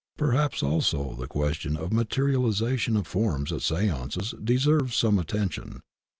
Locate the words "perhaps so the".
0.17-1.27